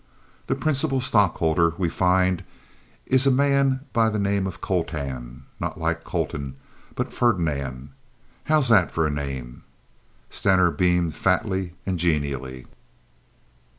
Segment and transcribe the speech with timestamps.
[0.47, 2.43] The principal stockholder, we find,
[3.05, 6.55] is a man by the name of Coltan—not Ike Colton,
[6.95, 7.89] but Ferdinand.
[8.45, 9.61] How's that for a name?"
[10.31, 12.65] Stener beamed fatly and genially.